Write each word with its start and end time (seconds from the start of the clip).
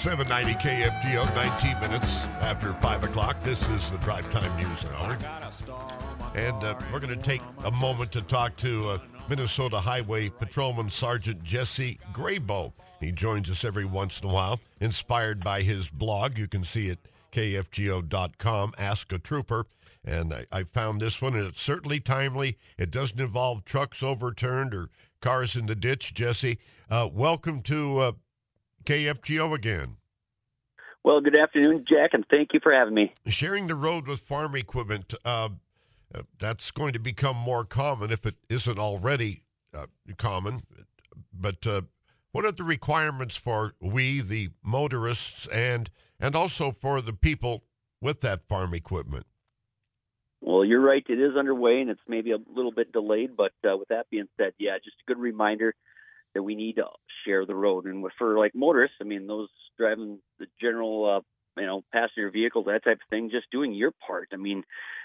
790 0.00 0.54
KFGO, 0.66 1.34
19 1.34 1.78
minutes 1.78 2.24
after 2.40 2.72
5 2.72 3.04
o'clock. 3.04 3.38
This 3.42 3.68
is 3.68 3.90
the 3.90 3.98
Drive 3.98 4.30
Time 4.30 4.56
News 4.56 4.86
Hour. 4.86 5.18
And 6.34 6.64
uh, 6.64 6.74
we're 6.90 7.00
going 7.00 7.14
to 7.14 7.22
take 7.22 7.42
a 7.66 7.70
moment 7.70 8.10
to 8.12 8.22
talk 8.22 8.56
to 8.56 8.88
uh, 8.88 8.98
Minnesota 9.28 9.78
Highway 9.78 10.30
Patrolman 10.30 10.88
Sergeant 10.88 11.44
Jesse 11.44 11.98
Grabow. 12.14 12.72
He 12.98 13.12
joins 13.12 13.50
us 13.50 13.62
every 13.62 13.84
once 13.84 14.22
in 14.22 14.30
a 14.30 14.32
while, 14.32 14.58
inspired 14.80 15.44
by 15.44 15.60
his 15.60 15.90
blog. 15.90 16.38
You 16.38 16.48
can 16.48 16.64
see 16.64 16.88
it 16.88 17.00
kfgo.com, 17.32 18.72
Ask 18.78 19.12
a 19.12 19.18
Trooper. 19.18 19.66
And 20.02 20.32
I, 20.32 20.46
I 20.50 20.62
found 20.62 21.02
this 21.02 21.20
one, 21.20 21.34
and 21.34 21.46
it's 21.46 21.60
certainly 21.60 22.00
timely. 22.00 22.56
It 22.78 22.90
doesn't 22.90 23.20
involve 23.20 23.66
trucks 23.66 24.02
overturned 24.02 24.72
or 24.72 24.88
cars 25.20 25.56
in 25.56 25.66
the 25.66 25.74
ditch. 25.74 26.14
Jesse, 26.14 26.58
uh, 26.88 27.06
welcome 27.12 27.60
to 27.64 27.98
uh, 27.98 28.12
KFGO 28.84 29.54
again. 29.54 29.96
Well, 31.02 31.20
good 31.20 31.38
afternoon, 31.38 31.84
Jack, 31.88 32.10
and 32.12 32.24
thank 32.30 32.52
you 32.52 32.60
for 32.62 32.72
having 32.72 32.94
me. 32.94 33.10
Sharing 33.26 33.66
the 33.66 33.74
road 33.74 34.06
with 34.06 34.20
farm 34.20 34.54
equipment, 34.54 35.14
uh, 35.24 35.48
uh 36.14 36.22
that's 36.38 36.70
going 36.70 36.92
to 36.92 36.98
become 36.98 37.36
more 37.36 37.64
common 37.64 38.12
if 38.12 38.26
it 38.26 38.34
isn't 38.48 38.78
already 38.78 39.44
uh, 39.74 39.86
common. 40.18 40.62
But 41.32 41.66
uh, 41.66 41.82
what 42.32 42.44
are 42.44 42.52
the 42.52 42.64
requirements 42.64 43.36
for 43.36 43.74
we, 43.80 44.20
the 44.20 44.50
motorists, 44.62 45.46
and 45.48 45.90
and 46.18 46.36
also 46.36 46.70
for 46.70 47.00
the 47.00 47.14
people 47.14 47.64
with 48.02 48.20
that 48.20 48.46
farm 48.46 48.74
equipment? 48.74 49.26
Well, 50.42 50.64
you're 50.64 50.80
right. 50.80 51.04
It 51.08 51.20
is 51.20 51.36
underway, 51.36 51.80
and 51.80 51.90
it's 51.90 52.00
maybe 52.08 52.32
a 52.32 52.38
little 52.54 52.72
bit 52.72 52.92
delayed. 52.92 53.36
But 53.36 53.52
uh, 53.64 53.76
with 53.76 53.88
that 53.88 54.08
being 54.10 54.28
said, 54.36 54.52
yeah, 54.58 54.76
just 54.82 54.96
a 55.06 55.06
good 55.06 55.18
reminder 55.18 55.74
that 56.34 56.42
we 56.42 56.54
need 56.54 56.76
to 56.76 56.84
share 57.24 57.46
the 57.46 57.54
road. 57.54 57.86
And 57.86 58.04
for 58.18 58.38
like 58.38 58.54
motorists, 58.54 58.96
I 59.00 59.04
mean, 59.04 59.26
those 59.26 59.48
driving 59.78 60.18
the 60.38 60.46
general, 60.60 61.18
uh, 61.18 61.60
you 61.60 61.66
know, 61.66 61.82
passenger 61.92 62.30
vehicles, 62.30 62.66
that 62.66 62.84
type 62.84 62.98
of 63.02 63.08
thing, 63.10 63.30
just 63.30 63.50
doing 63.50 63.74
your 63.74 63.92
part. 64.06 64.28
I 64.32 64.36
mean, 64.36 64.62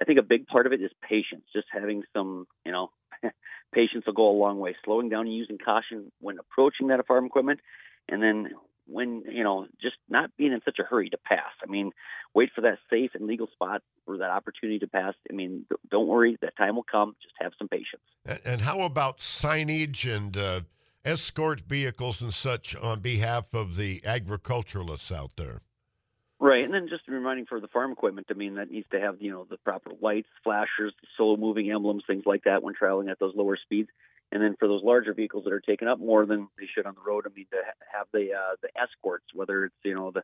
I 0.00 0.04
think 0.04 0.18
a 0.18 0.22
big 0.22 0.46
part 0.46 0.66
of 0.66 0.72
it 0.72 0.82
is 0.82 0.90
patience. 1.08 1.44
Just 1.54 1.66
having 1.72 2.02
some, 2.14 2.46
you 2.64 2.72
know, 2.72 2.90
patience 3.74 4.04
will 4.06 4.12
go 4.12 4.30
a 4.30 4.38
long 4.38 4.58
way. 4.58 4.76
Slowing 4.84 5.08
down 5.08 5.26
and 5.26 5.34
using 5.34 5.58
caution 5.58 6.12
when 6.20 6.38
approaching 6.38 6.88
that 6.88 7.06
farm 7.06 7.26
equipment, 7.26 7.60
and 8.08 8.22
then 8.22 8.50
when 8.86 9.22
you 9.28 9.42
know 9.42 9.66
just 9.80 9.96
not 10.08 10.30
being 10.36 10.52
in 10.52 10.60
such 10.64 10.78
a 10.78 10.84
hurry 10.84 11.10
to 11.10 11.18
pass 11.18 11.52
i 11.62 11.66
mean 11.70 11.90
wait 12.34 12.50
for 12.54 12.60
that 12.60 12.78
safe 12.88 13.10
and 13.14 13.26
legal 13.26 13.48
spot 13.48 13.82
for 14.04 14.18
that 14.18 14.30
opportunity 14.30 14.78
to 14.78 14.86
pass 14.86 15.14
i 15.30 15.34
mean 15.34 15.66
don't 15.90 16.06
worry 16.06 16.36
that 16.40 16.56
time 16.56 16.76
will 16.76 16.86
come 16.90 17.16
just 17.20 17.34
have 17.40 17.52
some 17.58 17.68
patience 17.68 18.02
and 18.44 18.60
how 18.60 18.82
about 18.82 19.18
signage 19.18 20.08
and 20.08 20.36
uh, 20.36 20.60
escort 21.06 21.60
vehicles 21.60 22.20
and 22.20 22.34
such 22.34 22.74
on 22.76 23.00
behalf 23.00 23.54
of 23.54 23.76
the 23.76 24.02
agriculturalists 24.04 25.12
out 25.12 25.30
there 25.36 25.62
right 26.40 26.64
and 26.64 26.74
then 26.74 26.88
just 26.88 27.06
reminding 27.08 27.46
for 27.46 27.60
the 27.60 27.68
farm 27.68 27.92
equipment 27.92 28.26
i 28.30 28.34
mean 28.34 28.56
that 28.56 28.70
needs 28.70 28.86
to 28.90 29.00
have 29.00 29.16
you 29.20 29.30
know 29.30 29.46
the 29.48 29.56
proper 29.58 29.90
lights 30.02 30.28
flashers 30.42 30.92
slow 31.16 31.36
moving 31.36 31.70
emblems 31.70 32.02
things 32.06 32.24
like 32.26 32.44
that 32.44 32.62
when 32.62 32.74
traveling 32.74 33.08
at 33.08 33.18
those 33.18 33.34
lower 33.34 33.56
speeds 33.56 33.88
and 34.32 34.42
then 34.42 34.56
for 34.58 34.68
those 34.68 34.82
larger 34.82 35.14
vehicles 35.14 35.44
that 35.44 35.52
are 35.52 35.60
taking 35.60 35.88
up 35.88 35.98
more 35.98 36.26
than 36.26 36.48
they 36.58 36.66
should 36.66 36.86
on 36.86 36.94
the 36.94 37.00
road, 37.00 37.26
I 37.26 37.34
mean 37.34 37.46
to 37.52 37.58
have 37.92 38.06
the 38.12 38.32
uh, 38.34 38.56
the 38.60 38.68
escorts, 38.80 39.26
whether 39.32 39.66
it's 39.66 39.74
you 39.84 39.94
know 39.94 40.10
the, 40.10 40.20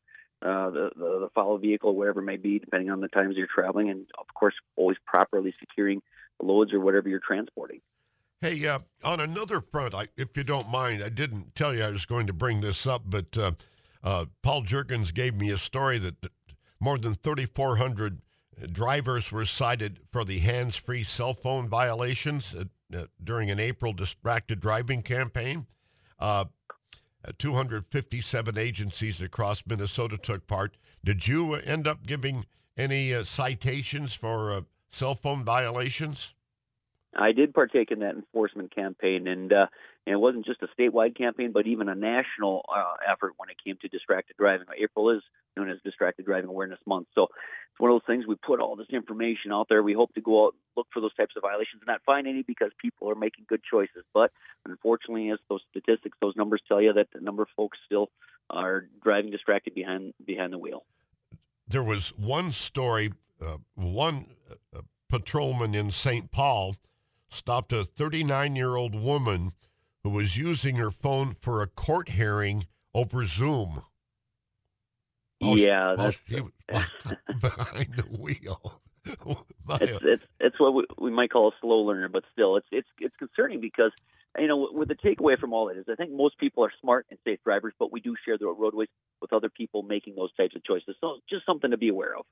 uh, 0.46 0.70
the 0.70 0.90
the 0.96 1.18
the 1.20 1.28
follow 1.34 1.56
vehicle, 1.56 1.94
whatever 1.94 2.20
it 2.20 2.24
may 2.24 2.36
be, 2.36 2.58
depending 2.58 2.90
on 2.90 3.00
the 3.00 3.08
times 3.08 3.36
you're 3.36 3.46
traveling, 3.46 3.90
and 3.90 4.06
of 4.18 4.26
course 4.34 4.54
always 4.76 4.96
properly 5.06 5.54
securing 5.60 6.02
the 6.40 6.46
loads 6.46 6.72
or 6.72 6.80
whatever 6.80 7.08
you're 7.08 7.20
transporting. 7.20 7.80
Hey, 8.42 8.66
uh, 8.66 8.80
on 9.04 9.20
another 9.20 9.60
front, 9.60 9.94
I, 9.94 10.08
if 10.16 10.36
you 10.36 10.42
don't 10.42 10.68
mind, 10.68 11.00
I 11.00 11.10
didn't 11.10 11.54
tell 11.54 11.72
you 11.72 11.84
I 11.84 11.90
was 11.90 12.06
going 12.06 12.26
to 12.26 12.32
bring 12.32 12.60
this 12.60 12.88
up, 12.88 13.02
but 13.06 13.38
uh, 13.38 13.52
uh, 14.02 14.24
Paul 14.42 14.64
Jurgens 14.64 15.14
gave 15.14 15.36
me 15.36 15.52
a 15.52 15.58
story 15.58 15.98
that 15.98 16.16
more 16.80 16.98
than 16.98 17.14
3,400 17.14 18.20
drivers 18.72 19.30
were 19.30 19.44
cited 19.44 20.00
for 20.10 20.24
the 20.24 20.40
hands-free 20.40 21.04
cell 21.04 21.34
phone 21.34 21.68
violations 21.68 22.52
during 23.22 23.48
an 23.48 23.60
April 23.60 23.92
distracted 23.92 24.58
driving 24.58 25.02
campaign. 25.02 25.68
Uh, 26.18 26.46
257 27.38 28.58
agencies 28.58 29.20
across 29.22 29.62
Minnesota 29.68 30.18
took 30.18 30.48
part. 30.48 30.76
Did 31.04 31.28
you 31.28 31.54
end 31.54 31.86
up 31.86 32.04
giving 32.04 32.46
any 32.76 33.14
uh, 33.14 33.22
citations 33.22 34.14
for 34.14 34.50
uh, 34.50 34.60
cell 34.90 35.14
phone 35.14 35.44
violations? 35.44 36.34
I 37.14 37.32
did 37.32 37.52
partake 37.52 37.90
in 37.90 38.00
that 38.00 38.14
enforcement 38.14 38.74
campaign, 38.74 39.26
and, 39.26 39.52
uh, 39.52 39.66
and 40.06 40.14
it 40.14 40.18
wasn't 40.18 40.46
just 40.46 40.62
a 40.62 40.68
statewide 40.68 41.16
campaign, 41.16 41.52
but 41.52 41.66
even 41.66 41.88
a 41.88 41.94
national 41.94 42.64
uh, 42.74 42.94
effort 43.10 43.34
when 43.36 43.50
it 43.50 43.56
came 43.62 43.76
to 43.82 43.88
distracted 43.88 44.36
driving. 44.38 44.66
April 44.78 45.10
is 45.10 45.22
known 45.56 45.70
as 45.70 45.78
Distracted 45.84 46.24
Driving 46.24 46.48
Awareness 46.48 46.78
Month, 46.86 47.08
so 47.14 47.24
it's 47.24 47.80
one 47.80 47.90
of 47.90 47.94
those 47.94 48.06
things. 48.06 48.26
We 48.26 48.36
put 48.36 48.60
all 48.60 48.76
this 48.76 48.88
information 48.90 49.52
out 49.52 49.66
there. 49.68 49.82
We 49.82 49.92
hope 49.92 50.14
to 50.14 50.20
go 50.20 50.46
out 50.46 50.54
look 50.76 50.86
for 50.92 51.00
those 51.00 51.14
types 51.14 51.34
of 51.36 51.42
violations 51.42 51.82
and 51.82 51.86
not 51.86 52.02
find 52.04 52.26
any 52.26 52.42
because 52.42 52.70
people 52.80 53.10
are 53.10 53.14
making 53.14 53.44
good 53.48 53.62
choices. 53.62 54.04
But 54.14 54.30
unfortunately, 54.66 55.30
as 55.30 55.38
those 55.48 55.60
statistics, 55.70 56.16
those 56.20 56.36
numbers 56.36 56.62
tell 56.66 56.80
you 56.80 56.92
that 56.94 57.08
a 57.14 57.22
number 57.22 57.42
of 57.42 57.48
folks 57.56 57.78
still 57.84 58.10
are 58.48 58.86
driving 59.02 59.30
distracted 59.30 59.74
behind 59.74 60.14
behind 60.24 60.52
the 60.52 60.58
wheel. 60.58 60.84
There 61.68 61.82
was 61.82 62.08
one 62.16 62.52
story, 62.52 63.12
uh, 63.40 63.58
one 63.74 64.26
uh, 64.74 64.80
patrolman 65.08 65.74
in 65.74 65.90
St. 65.90 66.30
Paul 66.30 66.76
stopped 67.34 67.72
a 67.72 67.84
39 67.84 68.56
year 68.56 68.76
old 68.76 68.94
woman 68.94 69.52
who 70.02 70.10
was 70.10 70.36
using 70.36 70.76
her 70.76 70.90
phone 70.90 71.34
for 71.34 71.62
a 71.62 71.66
court 71.66 72.10
hearing 72.10 72.66
over 72.94 73.24
Zoom. 73.24 73.82
Oh, 75.42 75.48
While 75.48 75.58
yeah, 75.58 75.94
oh, 75.98 76.10
she, 76.10 76.18
she 76.34 76.40
was 76.40 76.52
behind 77.40 77.94
the 77.96 78.06
wheel. 78.18 78.80
it's, 79.80 79.98
it's 80.02 80.22
it's 80.38 80.60
what 80.60 80.74
we, 80.74 80.84
we 80.96 81.10
might 81.10 81.30
call 81.30 81.48
a 81.48 81.52
slow 81.60 81.78
learner, 81.78 82.08
but 82.08 82.22
still, 82.32 82.56
it's 82.56 82.66
it's 82.70 82.86
it's 83.00 83.16
concerning 83.16 83.60
because 83.60 83.90
you 84.38 84.46
know 84.46 84.68
with 84.72 84.88
the 84.88 84.94
takeaway 84.94 85.36
from 85.36 85.52
all 85.52 85.68
it 85.68 85.76
is, 85.76 85.86
I 85.90 85.96
think 85.96 86.12
most 86.12 86.38
people 86.38 86.64
are 86.64 86.72
smart 86.80 87.06
and 87.10 87.18
safe 87.24 87.40
drivers, 87.44 87.74
but 87.80 87.90
we 87.90 88.00
do 88.00 88.14
share 88.24 88.38
the 88.38 88.46
roadways 88.46 88.88
with 89.20 89.32
other 89.32 89.48
people 89.48 89.82
making 89.82 90.14
those 90.14 90.32
types 90.34 90.54
of 90.54 90.62
choices. 90.62 90.94
So 91.00 91.16
just 91.28 91.44
something 91.44 91.72
to 91.72 91.76
be 91.76 91.88
aware 91.88 92.16
of. 92.16 92.24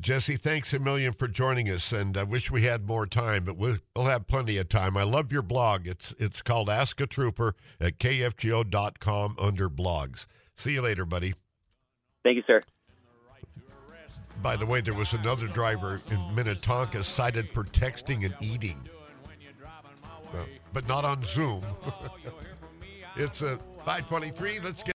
Jesse, 0.00 0.36
thanks 0.36 0.74
a 0.74 0.78
million 0.78 1.12
for 1.12 1.28
joining 1.28 1.70
us, 1.70 1.92
and 1.92 2.16
I 2.16 2.24
wish 2.24 2.50
we 2.50 2.62
had 2.62 2.86
more 2.86 3.06
time, 3.06 3.44
but 3.44 3.56
we'll, 3.56 3.78
we'll 3.94 4.06
have 4.06 4.26
plenty 4.26 4.58
of 4.58 4.68
time. 4.68 4.96
I 4.96 5.04
love 5.04 5.32
your 5.32 5.42
blog. 5.42 5.86
It's 5.86 6.12
it's 6.18 6.42
called 6.42 6.68
Ask 6.68 7.00
a 7.00 7.06
Trooper 7.06 7.54
at 7.80 7.98
kfgo.com 7.98 9.36
under 9.38 9.70
blogs. 9.70 10.26
See 10.56 10.72
you 10.72 10.82
later, 10.82 11.04
buddy. 11.04 11.34
Thank 12.24 12.36
you, 12.36 12.42
sir. 12.46 12.60
By 14.42 14.56
the 14.56 14.66
way, 14.66 14.80
there 14.80 14.94
was 14.94 15.12
another 15.12 15.46
driver 15.46 16.00
in 16.10 16.34
Minnetonka 16.34 17.04
cited 17.04 17.48
for 17.50 17.64
texting 17.64 18.24
and 18.24 18.34
eating, 18.40 18.80
uh, 20.34 20.44
but 20.72 20.86
not 20.88 21.04
on 21.04 21.22
Zoom. 21.22 21.64
it's 23.16 23.42
a 23.42 23.58
523. 23.86 24.60
Let's 24.60 24.82
get 24.82 24.92